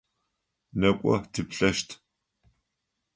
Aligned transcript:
Некӏо 0.79 1.15
тыплъэщт! 1.31 1.89